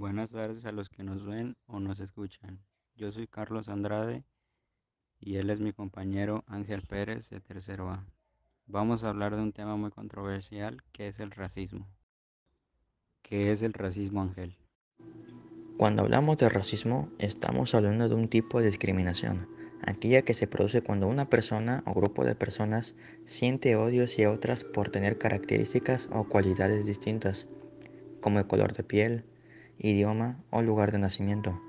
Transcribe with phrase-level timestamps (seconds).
[0.00, 2.58] Buenas tardes a los que nos ven o nos escuchan.
[2.96, 4.24] Yo soy Carlos Andrade
[5.20, 8.06] y él es mi compañero Ángel Pérez de Tercero A.
[8.64, 11.86] Vamos a hablar de un tema muy controversial que es el racismo.
[13.20, 14.56] ¿Qué es el racismo, Ángel?
[15.76, 19.50] Cuando hablamos de racismo, estamos hablando de un tipo de discriminación,
[19.82, 22.94] aquella que se produce cuando una persona o grupo de personas
[23.26, 27.48] siente odio hacia otras por tener características o cualidades distintas,
[28.22, 29.24] como el color de piel,
[29.80, 31.60] idioma o lugar de nacimiento.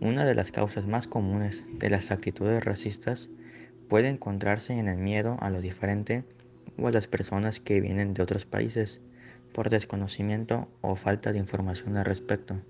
[0.00, 3.30] Una de las causas más comunes de las actitudes racistas
[3.88, 6.24] puede encontrarse en el miedo a lo diferente
[6.78, 9.00] o a las personas que vienen de otros países
[9.52, 12.60] por desconocimiento o falta de información al respecto.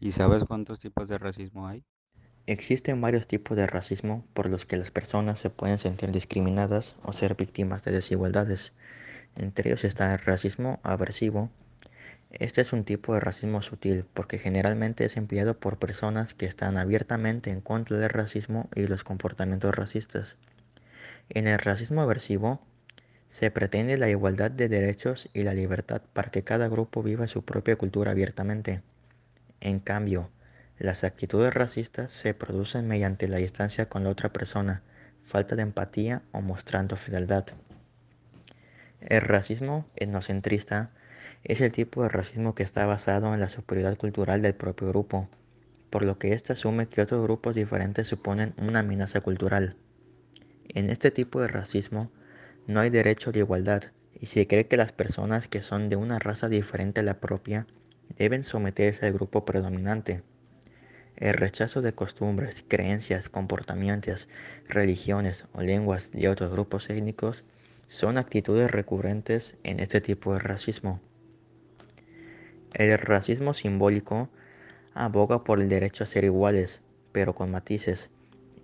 [0.00, 1.84] ¿Y sabes cuántos tipos de racismo hay?
[2.46, 7.12] Existen varios tipos de racismo por los que las personas se pueden sentir discriminadas o
[7.12, 8.72] ser víctimas de desigualdades.
[9.36, 11.50] Entre ellos está el racismo aversivo,
[12.30, 16.76] este es un tipo de racismo sutil porque generalmente es empleado por personas que están
[16.76, 20.36] abiertamente en contra del racismo y los comportamientos racistas.
[21.30, 22.60] En el racismo aversivo,
[23.28, 27.44] se pretende la igualdad de derechos y la libertad para que cada grupo viva su
[27.44, 28.82] propia cultura abiertamente.
[29.60, 30.30] En cambio,
[30.78, 34.82] las actitudes racistas se producen mediante la distancia con la otra persona,
[35.24, 37.46] falta de empatía o mostrando frialdad.
[39.00, 40.90] El racismo etnocentrista
[41.48, 45.30] es el tipo de racismo que está basado en la superioridad cultural del propio grupo,
[45.88, 49.74] por lo que éste asume que otros grupos diferentes suponen una amenaza cultural.
[50.68, 52.10] En este tipo de racismo
[52.66, 53.84] no hay derecho de igualdad
[54.20, 57.66] y se cree que las personas que son de una raza diferente a la propia
[58.18, 60.22] deben someterse al grupo predominante.
[61.16, 64.28] El rechazo de costumbres, creencias, comportamientos,
[64.68, 67.44] religiones o lenguas de otros grupos étnicos
[67.86, 71.00] son actitudes recurrentes en este tipo de racismo.
[72.78, 74.28] El racismo simbólico
[74.94, 78.08] aboga por el derecho a ser iguales, pero con matices.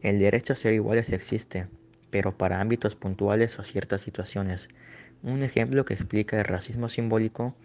[0.02, 1.66] El derecho a ser iguales existe,
[2.10, 4.68] pero para ámbitos puntuales o ciertas situaciones.
[5.24, 7.56] Un ejemplo que explica el racismo simbólico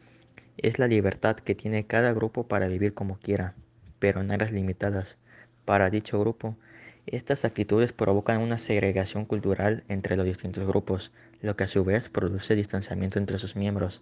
[0.57, 3.53] es la libertad que tiene cada grupo para vivir como quiera,
[3.99, 5.19] pero en áreas limitadas.
[5.65, 6.57] Para dicho grupo,
[7.05, 11.11] estas actitudes provocan una segregación cultural entre los distintos grupos,
[11.43, 14.01] lo que a su vez produce distanciamiento entre sus miembros.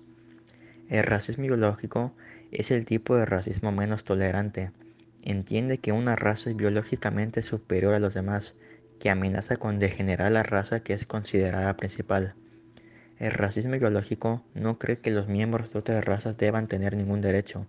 [0.89, 2.13] El racismo biológico
[2.51, 4.71] es el tipo de racismo menos tolerante.
[5.21, 8.55] Entiende que una raza es biológicamente superior a los demás,
[8.97, 12.35] que amenaza con degenerar la raza que es considerada principal.
[13.19, 17.67] El racismo biológico no cree que los miembros de otras razas deban tener ningún derecho.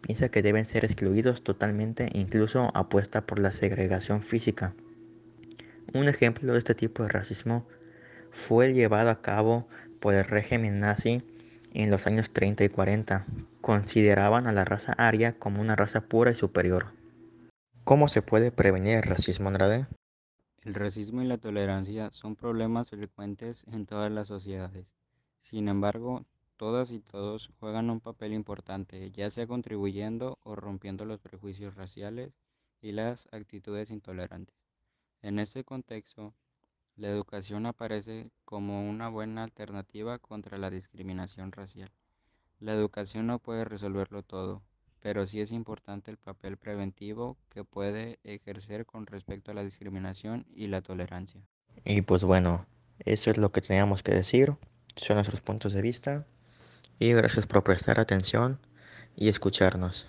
[0.00, 4.74] Piensa que deben ser excluidos totalmente e incluso apuesta por la segregación física.
[5.92, 7.66] Un ejemplo de este tipo de racismo
[8.30, 9.68] fue llevado a cabo
[10.00, 11.22] por el régimen nazi
[11.82, 13.26] en los años 30 y 40
[13.60, 16.92] consideraban a la raza aria como una raza pura y superior.
[17.82, 19.86] ¿Cómo se puede prevenir el racismo, Andrade?
[20.62, 24.86] El racismo y la tolerancia son problemas frecuentes en todas las sociedades.
[25.42, 26.24] Sin embargo,
[26.56, 32.32] todas y todos juegan un papel importante, ya sea contribuyendo o rompiendo los prejuicios raciales
[32.80, 34.54] y las actitudes intolerantes.
[35.20, 36.34] En este contexto,
[36.96, 41.90] la educación aparece como una buena alternativa contra la discriminación racial.
[42.60, 44.62] La educación no puede resolverlo todo,
[45.00, 50.46] pero sí es importante el papel preventivo que puede ejercer con respecto a la discriminación
[50.54, 51.42] y la tolerancia.
[51.84, 52.64] Y pues bueno,
[53.00, 54.54] eso es lo que teníamos que decir,
[54.96, 56.26] son nuestros puntos de vista
[56.98, 58.60] y gracias por prestar atención
[59.16, 60.06] y escucharnos.